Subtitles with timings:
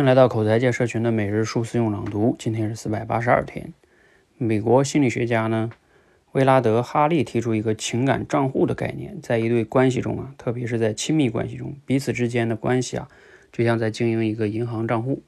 [0.00, 3.74] 欢迎来到口才界社群的每日数字用朗读，今天是四百八十二天。
[4.38, 5.68] 美国心理学家呢，
[6.32, 13.08] 威拉德·哈利提出一个情感账户的概念，在一对关系中啊，特别是在亲密关系中，彼此之间的关系啊，
[13.52, 15.22] 就像在经营一个银行账户。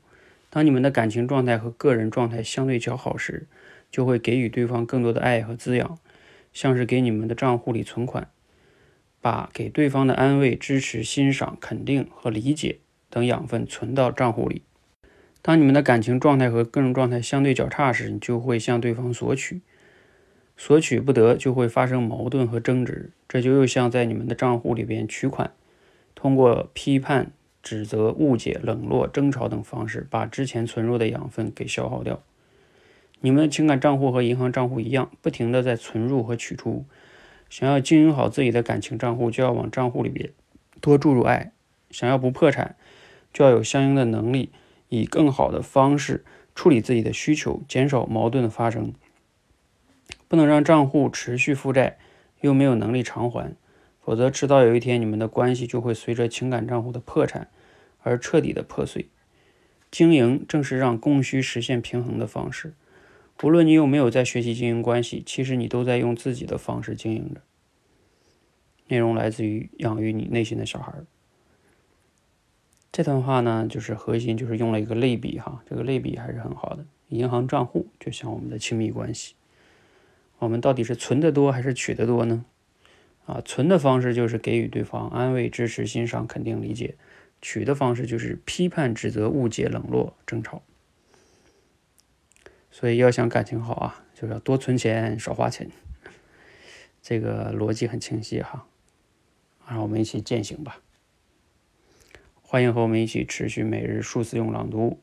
[0.49, 3.47] 当你们的感情状态和个人状态相对较好时，
[3.91, 5.99] 就会给予对方更多的爱和滋养，
[6.55, 8.27] 像是给你们的账户里存款，
[9.21, 12.79] 把给对方的安慰、支持、欣赏、肯定和理解
[13.13, 14.63] 等养分存到账户里。
[15.43, 19.61] 当你们的感情状态和个人状态相对较差时，你就会向对方索取，
[20.57, 25.53] 索取不得就会发生矛盾和争执，这就又像在你们的账户里边取款，
[26.15, 32.23] 通过批判、指责、误解、冷落、争吵等方式，把之前存入的养分给消耗掉。
[33.21, 36.87] 你们的情感账户和银行账户一样，不停的在存入和取出。
[37.51, 40.31] 想要经营好自己的感情账户，就要往账户里边
[40.81, 41.53] 多注入爱。
[41.91, 42.75] 想要不破产，
[43.33, 44.51] 就要有相应的能力，
[44.89, 48.93] 以更好的方式处理自己的需求，减少矛盾的发生。
[50.29, 51.99] 不能让账户持续负债，
[52.41, 53.55] 又没有能力偿还，
[54.01, 57.49] 否则迟早有一天，你们的关系就会随着情感账户的破产
[58.03, 59.09] 而彻底的破碎。
[59.91, 62.75] 经营正是让供需实现平衡的方式。
[63.43, 67.43] 无论你有没有在学习经营关系，其实你都在用自己的方式经营着。
[68.89, 70.93] 内容来自于养育你内心的小孩。
[72.93, 76.85] 这段话呢，就是核心就是用了一个类比哈，这个类比还是很好的。
[77.09, 79.35] 银行账户就像我们的亲密关系，
[80.39, 82.45] 我们到底是存的多还是取的多呢？
[83.25, 86.97] 啊，存的方式就是给予对方安慰、支持、欣赏、肯定、理解；
[87.41, 90.61] 取的方式就是批判、指责、误解、冷落、争吵。
[92.71, 95.71] 所以要想感情好啊，就是要多存钱少花钱，
[97.01, 98.67] 这个逻辑很清晰哈。
[99.67, 100.81] 让我们一起践行吧。
[102.53, 105.01] 欢迎和我们一起持续每日数字用朗读，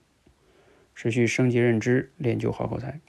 [0.93, 2.99] 持续升级认知，练就好口才。